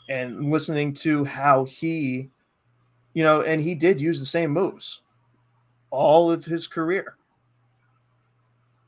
[0.10, 2.30] and listening to how he,
[3.14, 5.02] you know, and he did use the same moves
[5.92, 7.16] all of his career.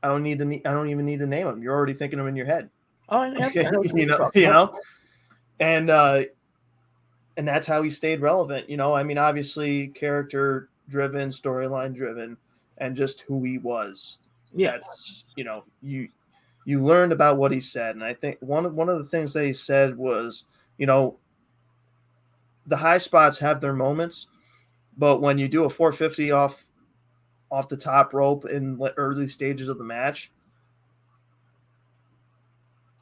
[0.02, 0.46] I don't need to.
[0.68, 1.62] I don't even need to name them.
[1.62, 2.68] You're already thinking them in your head.
[3.08, 3.48] Oh, yeah,
[3.94, 4.78] you know, you know,
[5.60, 6.24] and uh,
[7.38, 8.68] and that's how he stayed relevant.
[8.68, 12.36] You know, I mean, obviously, character driven, storyline driven,
[12.78, 14.18] and just who he was
[14.54, 16.08] yeah, that's you know you
[16.64, 19.32] you learned about what he said and i think one of one of the things
[19.32, 20.44] that he said was
[20.78, 21.16] you know
[22.66, 24.28] the high spots have their moments
[24.96, 26.64] but when you do a 450 off
[27.50, 30.30] off the top rope in the early stages of the match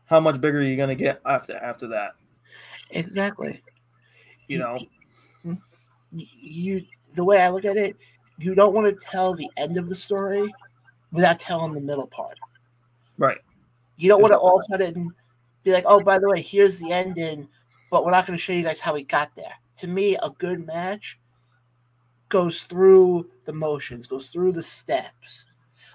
[0.06, 2.12] how much bigger are you going to get after after that
[2.90, 3.60] exactly.
[4.48, 4.78] you know
[6.10, 7.96] You, the way I look at it,
[8.38, 10.52] you don't want to tell the end of the story
[11.10, 12.38] without telling the middle part.
[13.16, 13.38] right
[13.96, 15.10] You don't want to all of a sudden
[15.62, 17.48] be like, oh, by the way, here's the ending,
[17.90, 19.54] but we're not going to show you guys how we got there.
[19.78, 21.18] To me, a good match
[22.28, 25.44] goes through the motions, goes through the steps.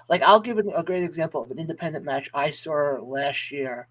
[0.10, 3.88] Like, I'll give a great example of an independent match I saw last year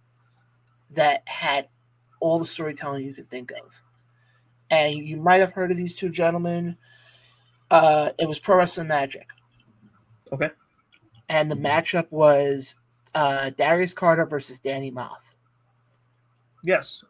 [0.91, 1.69] that had
[2.21, 3.83] all the storytelling you could think of.
[4.71, 6.77] And you might have heard of these two gentlemen.
[7.71, 9.27] Uh, it was Pro Wrestling Magic.
[10.33, 10.51] Okay.
[11.29, 12.77] And the matchup was
[13.17, 15.33] uh, Darius Carter versus Danny Maff.
[16.63, 17.03] yes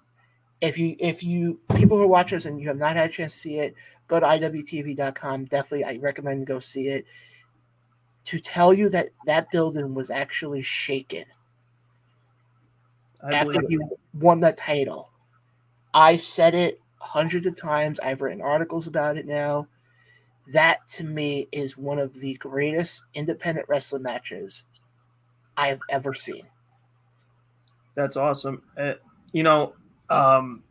[0.61, 3.13] If you, if you, people who are watching this and you have not had a
[3.13, 3.75] chance to see it,
[4.07, 5.45] go to iwtv.com.
[5.47, 7.05] Definitely, I recommend go see it.
[8.27, 11.25] To tell you that that building was actually shaken
[13.23, 13.79] i after he
[14.15, 15.11] won the title.
[15.93, 17.99] I've said it hundreds of times.
[18.01, 19.67] I've written articles about it now.
[20.53, 24.65] That to me is one of the greatest independent wrestling matches
[25.57, 26.47] I've ever seen.
[27.95, 28.63] That's awesome.
[28.77, 28.95] Uh,
[29.33, 29.75] you know,
[30.11, 30.63] um,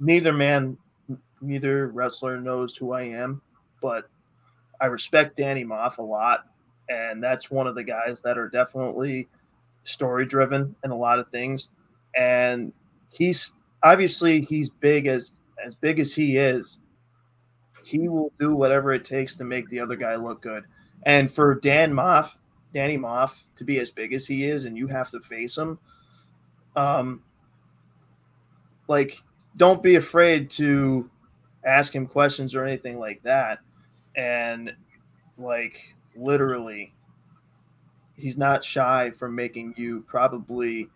[0.00, 0.76] neither man,
[1.40, 3.40] neither wrestler knows who I am,
[3.80, 4.08] but
[4.80, 6.46] I respect Danny Maff a lot,
[6.88, 9.28] and that's one of the guys that are definitely
[9.84, 11.68] story driven in a lot of things.
[12.16, 12.72] And
[13.10, 15.32] he's obviously he's big as
[15.64, 16.78] as big as he is.
[17.84, 20.64] He will do whatever it takes to make the other guy look good.
[21.04, 22.34] And for Dan Maff,
[22.74, 25.78] Danny Maff to be as big as he is, and you have to face him
[26.76, 27.22] um
[28.88, 29.22] like
[29.56, 31.10] don't be afraid to
[31.64, 33.58] ask him questions or anything like that.
[34.16, 34.72] And
[35.36, 36.94] like literally
[38.16, 40.88] he's not shy from making you probably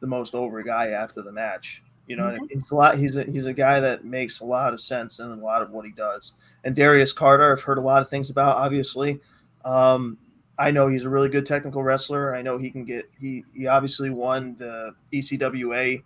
[0.00, 1.82] the most over guy after the match.
[2.06, 2.46] You know Mhm.
[2.50, 5.30] it's a lot he's a he's a guy that makes a lot of sense in
[5.30, 6.32] a lot of what he does.
[6.64, 9.20] And darius carter i've heard a lot of things about obviously.
[9.64, 10.18] Um
[10.60, 12.34] I know he's a really good technical wrestler.
[12.36, 16.02] I know he can get he he obviously won the ECWA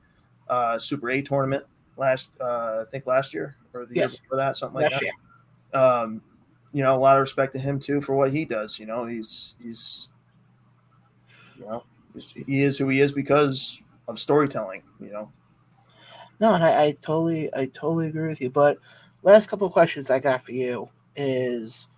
[0.48, 1.64] uh, Super 8 tournament
[1.96, 4.12] last uh, I think last year or the Yes.
[4.12, 5.04] year before that something like Last
[5.72, 5.80] that.
[5.80, 6.22] Um,
[6.72, 8.78] you know, a lot of respect to him too for what he does.
[8.78, 10.10] You know, he's he's
[11.58, 11.84] you know
[12.46, 14.82] he is who he is because of storytelling.
[15.00, 15.32] You know,
[16.40, 18.50] No, and I, I totally, I totally agree with you.
[18.50, 18.78] But
[19.22, 21.88] last couple of questions I got for you is,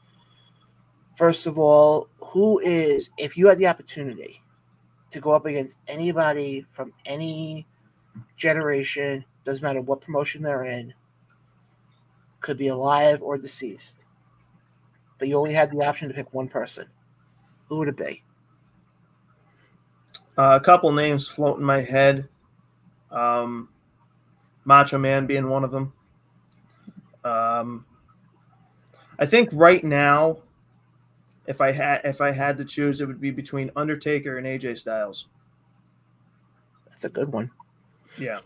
[1.16, 4.42] first of all, who is if you had the opportunity
[5.10, 7.66] to go up against anybody from any
[8.36, 10.92] generation, doesn't matter what promotion they're in,
[12.40, 14.04] could be alive or deceased,
[15.18, 16.86] but you only had the option to pick one person,
[17.68, 18.22] who would it be?
[20.38, 22.28] Uh, a couple names float in my head.
[23.10, 23.70] Um,
[24.64, 25.92] Macho Man being one of them.
[27.24, 27.86] Um,
[29.18, 30.38] I think right now,
[31.46, 34.78] if I had if I had to choose, it would be between Undertaker and AJ
[34.78, 35.26] Styles.
[36.88, 37.50] That's a good one.
[38.18, 38.40] Yeah,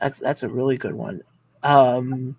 [0.00, 1.22] that's that's a really good one.
[1.62, 2.36] Um,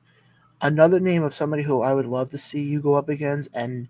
[0.61, 3.87] another name of somebody who I would love to see you go up against, and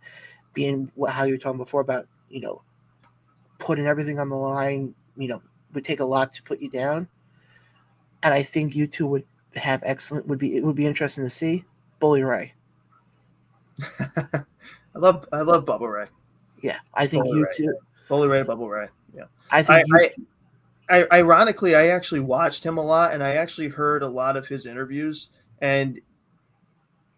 [0.53, 2.61] being how you were talking before about you know
[3.59, 5.41] putting everything on the line, you know,
[5.73, 7.07] would take a lot to put you down.
[8.23, 11.29] And I think you two would have excellent would be it would be interesting to
[11.29, 11.63] see
[11.99, 12.53] Bully Ray.
[14.95, 16.07] I love I love Bubba Ray.
[16.61, 17.51] Yeah, I think you Ray.
[17.55, 17.73] too.
[18.07, 18.87] Bully Ray, Bubba Ray.
[19.15, 19.85] Yeah, I think.
[19.93, 20.11] I,
[20.89, 24.37] I, I, ironically, I actually watched him a lot, and I actually heard a lot
[24.37, 25.29] of his interviews.
[25.61, 25.99] And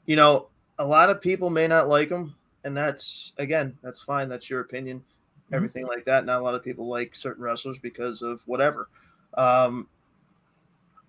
[0.05, 0.47] you know,
[0.79, 4.29] a lot of people may not like him, and that's again, that's fine.
[4.29, 5.55] That's your opinion, mm-hmm.
[5.55, 6.25] everything like that.
[6.25, 8.89] Not a lot of people like certain wrestlers because of whatever.
[9.35, 9.87] Um,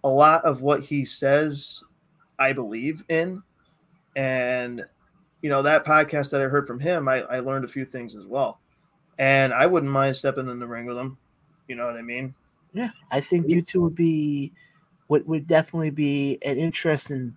[0.05, 1.83] a lot of what he says,
[2.39, 3.43] I believe in,
[4.15, 4.85] and
[5.47, 8.17] you know that podcast that I heard from him, I, I learned a few things
[8.17, 8.59] as well,
[9.21, 11.17] and I wouldn't mind stepping in the ring with him.
[11.69, 12.35] You know what I mean?
[12.73, 14.53] Yeah, I think you two would be
[15.07, 17.33] would would definitely be an interesting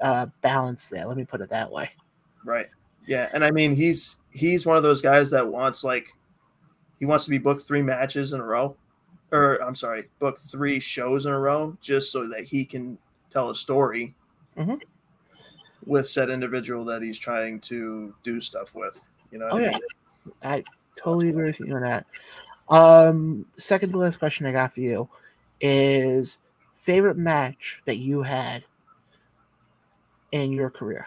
[0.00, 1.06] uh, balance there.
[1.06, 1.88] Let me put it that way.
[2.44, 2.66] Right.
[3.06, 6.08] Yeah, and I mean he's he's one of those guys that wants like
[6.98, 8.76] he wants to be booked three matches in a row,
[9.30, 12.98] or I'm sorry, book three shows in a row just so that he can
[13.30, 14.16] tell a story
[14.58, 14.74] mm-hmm.
[15.84, 19.02] With said individual that he's trying to do stuff with.
[19.30, 19.48] You know.
[19.50, 19.72] Oh I mean?
[19.72, 19.78] yeah,
[20.42, 20.64] I
[20.96, 22.06] totally agree with you on that.
[22.68, 25.08] Um, second to last question I got for you
[25.60, 26.38] is
[26.76, 28.64] favorite match that you had
[30.32, 31.06] in your career?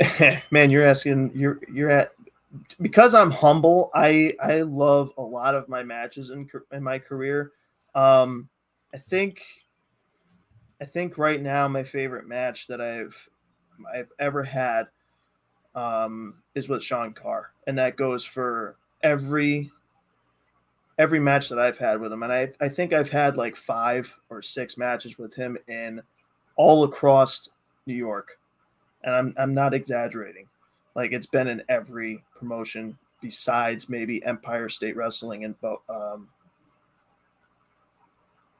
[0.50, 2.12] Man, you're asking you're you're at
[2.80, 3.90] because I'm humble.
[3.94, 7.52] I I love a lot of my matches in in my career.
[7.94, 8.48] Um,
[8.92, 9.42] I think
[10.84, 13.16] I think right now my favorite match that I've
[13.90, 14.88] I've ever had
[15.74, 19.72] um, is with Sean Carr, and that goes for every
[20.98, 22.22] every match that I've had with him.
[22.22, 26.02] And I, I think I've had like five or six matches with him in
[26.56, 27.48] all across
[27.86, 28.38] New York.
[29.04, 30.48] And I'm I'm not exaggerating.
[30.94, 35.54] Like it's been in every promotion besides maybe Empire State Wrestling and
[35.88, 36.28] um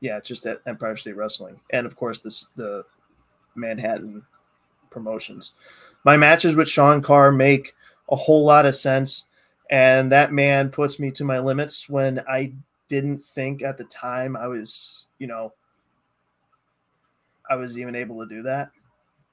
[0.04, 1.58] yeah, just at Empire State Wrestling.
[1.70, 2.84] And of course this the
[3.54, 4.22] Manhattan
[4.90, 5.54] promotions.
[6.04, 7.74] My matches with Sean Carr make
[8.10, 9.24] a whole lot of sense.
[9.70, 12.52] And that man puts me to my limits when I
[12.88, 15.54] didn't think at the time I was, you know,
[17.48, 18.70] I was even able to do that.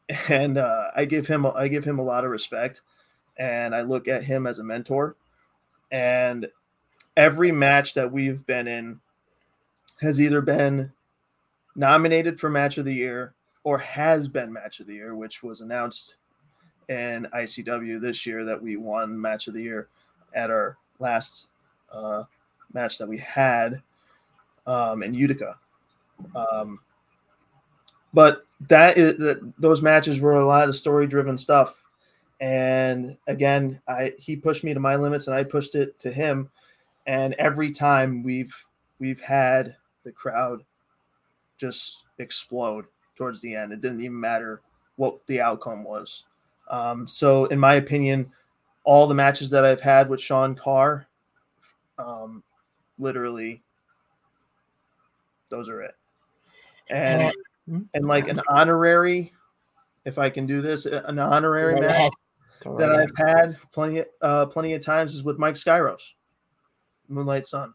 [0.29, 2.81] And uh, I give him I give him a lot of respect,
[3.37, 5.15] and I look at him as a mentor.
[5.89, 6.47] And
[7.15, 8.99] every match that we've been in
[10.01, 10.91] has either been
[11.75, 13.33] nominated for match of the year
[13.63, 16.15] or has been match of the year, which was announced
[16.89, 19.87] in ICW this year that we won match of the year
[20.33, 21.47] at our last
[21.91, 22.23] uh,
[22.73, 23.81] match that we had
[24.65, 25.57] um, in Utica.
[26.35, 26.79] Um,
[28.13, 31.83] but that is that those matches were a lot of story driven stuff.
[32.39, 36.49] And again, I he pushed me to my limits and I pushed it to him.
[37.05, 38.53] And every time we've
[38.99, 40.63] we've had the crowd
[41.57, 42.85] just explode
[43.15, 43.71] towards the end.
[43.71, 44.61] It didn't even matter
[44.95, 46.25] what the outcome was.
[46.69, 48.31] Um, so, in my opinion,
[48.83, 51.07] all the matches that I've had with Sean Carr,
[51.99, 52.43] um,
[52.97, 53.61] literally,
[55.49, 55.95] those are it.
[56.89, 57.33] And
[57.93, 59.33] and like an honorary,
[60.05, 62.11] if I can do this, an honorary match
[62.77, 66.13] that I've had plenty, uh, plenty of times is with Mike Skyros,
[67.07, 67.73] Moonlight Sun.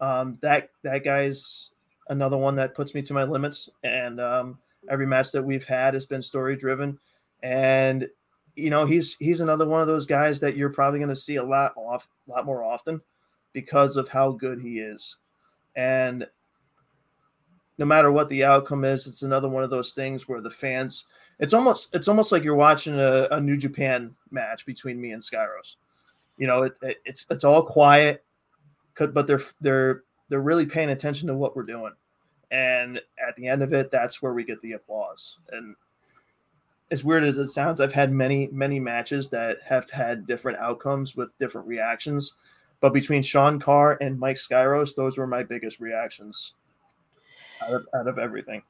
[0.00, 1.70] Um, that that guy's
[2.08, 4.58] another one that puts me to my limits, and um,
[4.90, 6.98] every match that we've had has been story driven,
[7.42, 8.08] and
[8.54, 11.36] you know he's he's another one of those guys that you're probably going to see
[11.36, 13.00] a lot off, a lot more often
[13.52, 15.16] because of how good he is,
[15.76, 16.26] and
[17.78, 21.04] no matter what the outcome is, it's another one of those things where the fans
[21.38, 25.22] it's almost it's almost like you're watching a, a New Japan match between me and
[25.22, 25.76] Skyros.
[26.38, 28.24] You know, it, it, it's it's all quiet,
[28.98, 31.92] but they're they're they're really paying attention to what we're doing,
[32.50, 35.38] and at the end of it, that's where we get the applause.
[35.52, 35.76] And
[36.90, 41.16] as weird as it sounds, I've had many many matches that have had different outcomes
[41.16, 42.34] with different reactions,
[42.80, 46.54] but between Sean Carr and Mike Skyros, those were my biggest reactions
[47.62, 48.62] out of, out of everything.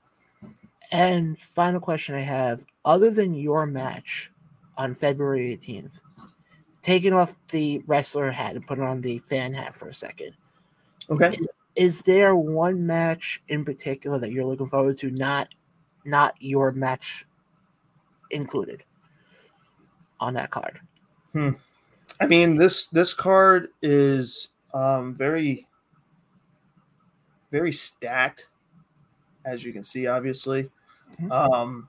[0.92, 4.30] And final question I have: Other than your match
[4.76, 6.00] on February 18th,
[6.86, 10.32] taking off the wrestler hat and putting on the fan hat for a second.
[11.10, 11.30] Okay.
[11.30, 15.10] Is, is there one match in particular that you're looking forward to?
[15.10, 15.48] Not,
[16.04, 17.26] not your match
[18.30, 18.84] included
[20.20, 20.78] on that card.
[21.32, 21.50] Hmm.
[22.20, 25.66] I mean this this card is um, very
[27.50, 28.46] very stacked,
[29.44, 30.06] as you can see.
[30.06, 30.70] Obviously,
[31.20, 31.32] Mhm.
[31.32, 31.88] um,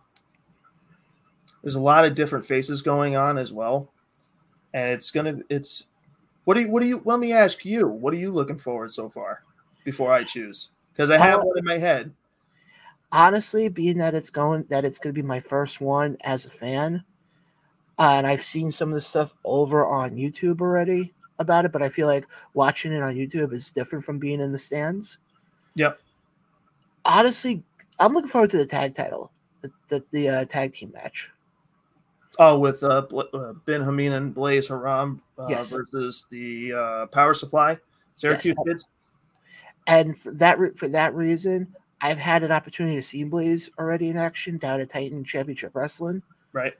[1.62, 3.92] there's a lot of different faces going on as well,
[4.78, 5.88] and it's gonna it's
[6.46, 8.92] what do you what do you let me ask you what are you looking forward
[8.94, 9.40] so far
[9.84, 12.12] before I choose because I have Uh, one in my head.
[13.12, 16.50] honestly, being that it's going that it's going to be my first one as a
[16.50, 17.04] fan,
[17.98, 21.82] uh, and I've seen some of the stuff over on YouTube already about it, but
[21.82, 25.18] I feel like watching it on YouTube is different from being in the stands.
[25.76, 26.00] Yep.
[27.06, 27.64] Honestly,
[28.00, 31.32] I'm looking forward to the tag title, the the, the uh, tag team match.
[32.40, 35.72] Oh, with uh, uh, Ben Hameen and Blaze Haram uh, Yes.
[35.72, 37.78] versus the uh, Power Supply
[38.16, 38.66] Syracuse Yes.
[38.68, 38.86] kids.
[39.88, 44.10] And for that re- for that reason, I've had an opportunity to see Blaze already
[44.10, 46.22] in action down at Titan Championship Wrestling.
[46.54, 46.74] Right.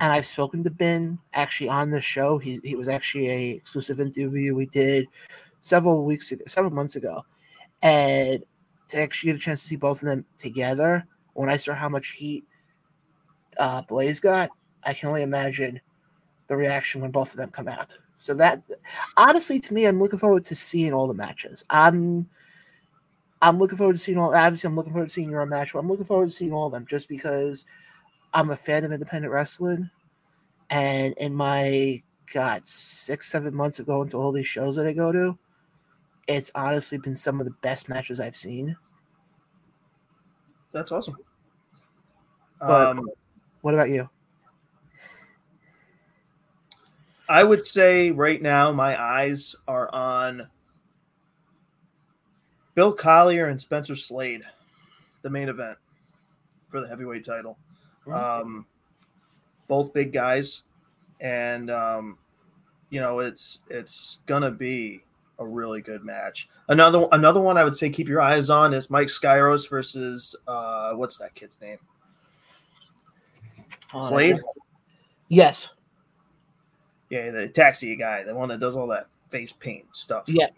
[0.00, 2.38] and I've spoken to Ben actually on the show.
[2.38, 5.06] He he was actually a exclusive interview we did
[5.62, 7.24] several weeks ago, several months ago,
[7.82, 8.42] and
[8.88, 11.06] to actually get a chance to see both of them together.
[11.34, 12.44] When I saw how much heat
[13.58, 14.50] uh, Blaze got,
[14.84, 15.80] I can only imagine
[16.48, 17.96] the reaction when both of them come out.
[18.16, 18.62] So that
[19.16, 21.64] honestly, to me, I'm looking forward to seeing all the matches.
[21.70, 22.28] I'm
[23.42, 24.34] I'm looking forward to seeing all.
[24.34, 26.66] Obviously, I'm looking forward to seeing your match, but I'm looking forward to seeing all
[26.66, 27.64] of them just because
[28.34, 29.88] I'm a fan of independent wrestling,
[30.68, 32.02] and in my
[32.34, 35.38] God six seven months of going to all these shows that I go to,
[36.26, 38.76] it's honestly been some of the best matches I've seen.
[40.72, 41.16] That's awesome.
[42.60, 43.08] But- um,
[43.62, 44.08] What about you?
[47.30, 50.48] I would say right now my eyes are on
[52.74, 54.42] Bill Collier and Spencer Slade,
[55.22, 55.78] the main event
[56.70, 57.56] for the heavyweight title.
[58.12, 58.66] Um,
[59.68, 60.64] both big guys,
[61.20, 62.18] and um,
[62.90, 65.04] you know it's it's gonna be
[65.38, 66.48] a really good match.
[66.66, 70.94] Another another one I would say keep your eyes on is Mike Skyros versus uh,
[70.94, 71.78] what's that kid's name?
[73.94, 74.40] Oh, Slade?
[75.28, 75.70] Yes.
[77.10, 80.24] Yeah, the taxi guy, the one that does all that face paint stuff.
[80.26, 80.48] Yeah.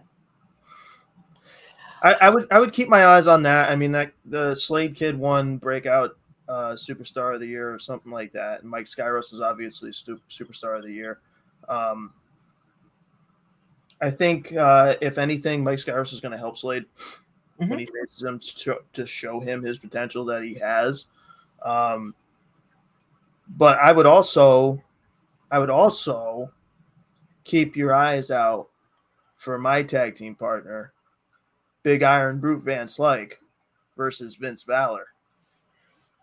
[2.03, 3.71] I, I would I would keep my eyes on that.
[3.71, 6.17] I mean that the Slade kid won breakout
[6.49, 10.21] uh, superstar of the year or something like that, and Mike Skyros is obviously stu-
[10.29, 11.21] superstar of the year.
[11.69, 12.13] Um,
[14.01, 16.85] I think uh, if anything, Mike Skyros is going to help Slade
[17.57, 21.07] when he faces him to show, to show him his potential that he has.
[21.65, 22.15] Um,
[23.57, 24.83] but I would also,
[25.53, 26.51] I would also
[27.45, 28.69] keep your eyes out
[29.37, 30.95] for my tag team partner,
[31.83, 33.35] Big Iron Brute Van Slyke
[33.95, 35.09] versus Vince Valor.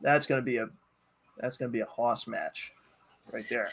[0.02, 0.68] That's gonna be a
[1.38, 2.74] that's gonna be a hoss match
[3.32, 3.72] right there.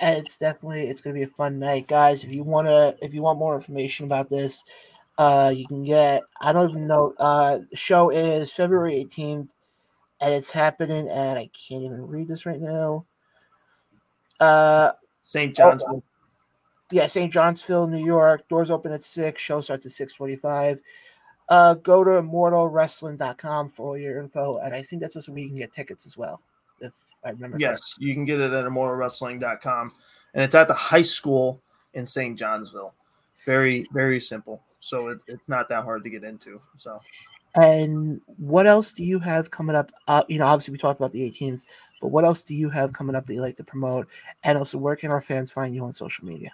[0.00, 2.24] And it's definitely it's gonna be a fun night, guys.
[2.24, 4.64] If you wanna if you want more information about this,
[5.18, 9.50] uh you can get I don't even know uh show is February 18th
[10.22, 13.04] and it's happening at I can't even read this right now.
[14.40, 15.56] Uh St.
[15.56, 15.82] John's.
[16.90, 17.32] yeah, St.
[17.32, 18.46] Johnsville, New York.
[18.48, 19.42] Doors open at six.
[19.42, 20.80] Show starts at six forty-five.
[21.48, 25.48] Uh, go to immortalwrestling.com for all your info, and I think that's also where you
[25.48, 26.40] can get tickets as well.
[26.80, 26.92] If
[27.24, 27.70] I remember, correctly.
[27.70, 29.92] Yes, you can get it at immortalwrestling.com.
[30.34, 31.62] And it's at the high school
[31.94, 32.38] in St.
[32.38, 32.92] Johnsville.
[33.46, 34.62] Very, very simple.
[34.80, 36.60] So it, it's not that hard to get into.
[36.76, 37.00] So
[37.54, 39.92] And what else do you have coming up?
[40.08, 41.62] Uh, you know, obviously we talked about the 18th,
[42.04, 44.06] but what else do you have coming up that you like to promote?
[44.42, 46.50] And also, where can our fans find you on social media?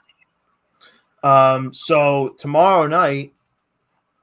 [1.25, 3.33] Um, so tomorrow night,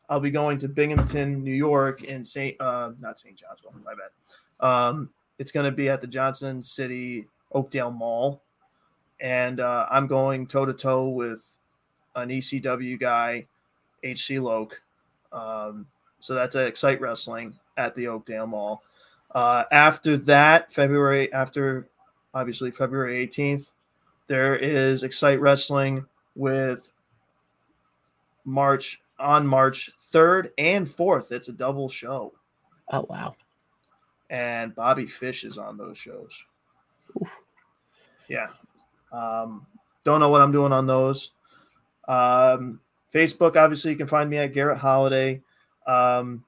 [0.07, 3.35] I'll be going to Binghamton, New York, in Saint, uh, not St.
[3.35, 4.65] Johnsville, my bad.
[4.65, 8.41] Um, it's going to be at the Johnson City Oakdale Mall,
[9.19, 11.57] and uh, I'm going toe to toe with
[12.15, 13.45] an ECW guy,
[14.01, 14.81] HC Loke.
[15.33, 15.87] Um,
[16.21, 18.81] so that's at Excite Wrestling at the Oakdale Mall.
[19.33, 21.89] Uh, after that, February, after
[22.33, 23.71] obviously February 18th,
[24.27, 26.05] there is Excite Wrestling
[26.35, 26.91] with
[28.45, 31.31] March on March 3rd and 4th.
[31.31, 32.33] It's a double show.
[32.91, 33.35] Oh wow,
[34.29, 36.31] And Bobby Fish is on those shows.
[37.21, 37.39] Oof.
[38.29, 38.47] Yeah.
[39.11, 39.65] Um,
[40.03, 41.31] don't know what I'm doing on those.
[42.07, 42.79] Um,
[43.13, 45.41] Facebook, obviously, you can find me at Garett Holiday.
[45.85, 46.43] Um,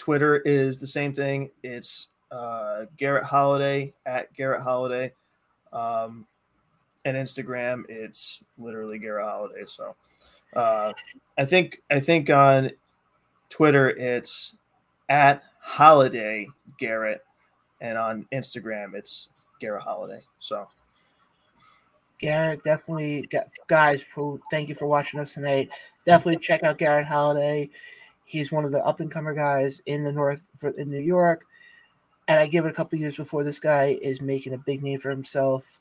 [0.00, 1.50] Twitter is the same thing.
[1.62, 5.12] It's uh, Garett Holiday at Garett Holiday.
[5.74, 6.26] Um,
[7.04, 9.64] and Instagram, it's literally Garett Holiday.
[9.66, 9.94] So
[10.56, 10.94] uh,
[11.36, 12.70] I think I think on
[13.50, 14.56] Twitter it's
[15.10, 16.48] at Holiday
[16.78, 17.22] Garett,
[17.82, 19.28] and on Instagram it's
[19.60, 20.22] Garett Holiday.
[20.38, 20.66] So
[22.20, 23.28] Garett, definitely,
[23.66, 24.02] guys.
[24.50, 25.68] Thank you for watching us tonight.
[26.06, 27.68] Definitely check out Garett Holiday.
[28.30, 31.46] He's one of the up and comer guys in the North for, in New York.
[32.28, 35.00] And I give it a couple years before this guy is making a big name
[35.00, 35.80] for himself.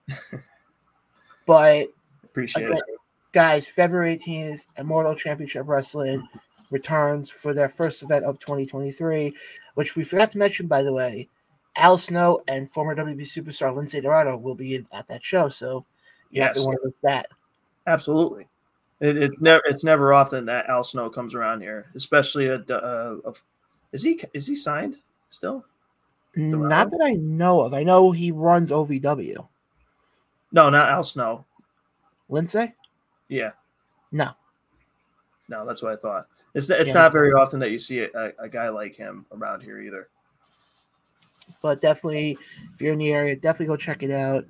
[1.46, 1.90] but
[2.24, 3.00] appreciate again, it.
[3.34, 6.28] Guys, February 18th, Immortal Championship Wrestling
[6.72, 9.32] returns for their first event of 2023,
[9.76, 11.30] which we forgot to mention, by the way.
[11.76, 15.50] Al Snow and former WB superstar Lince Dorado will be at that show.
[15.50, 15.86] So
[16.32, 16.48] you yes.
[16.48, 17.28] have to want to that.
[17.86, 18.48] Absolutely.
[19.00, 23.18] It, it's never it's never often that Al Snow comes around here, especially a, uh,
[23.26, 23.34] a, a
[23.92, 25.64] is he is he signed still?
[26.36, 27.74] Not that I know of.
[27.74, 29.48] I know he runs OVW.
[30.52, 31.46] No, not Al Snow.
[32.30, 32.74] Lince.
[33.28, 33.52] Yeah.
[34.12, 34.32] No.
[35.48, 36.28] No, that's what I thought.
[36.54, 36.94] It's it's yeah.
[36.94, 40.10] not very often that you see a, a guy like him around here either.
[41.62, 42.38] But definitely,
[42.74, 44.46] if you're in the area, definitely go check it out.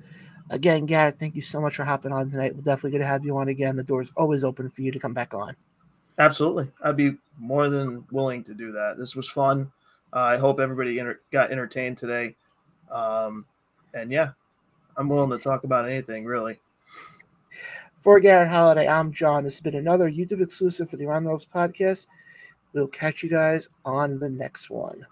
[0.49, 2.55] Again, Garett, thank you so much for hopping on tonight.
[2.55, 3.75] We're definitely going to have you on again.
[3.75, 5.55] The door's always open for you to come back on.
[6.17, 6.69] Absolutely.
[6.83, 8.97] I'd be more than willing to do that.
[8.97, 9.71] This was fun.
[10.11, 12.35] Uh, I hope everybody enter- got entertained today.
[12.91, 13.45] Um,
[13.93, 14.31] and yeah,
[14.97, 16.59] I'm willing to talk about anything really.
[18.01, 19.43] For Garett Holiday, I'm Jon.
[19.43, 22.07] This has been another YouTube exclusive for the the Ropes podcast.
[22.73, 25.05] We'll catch you guys on the next one.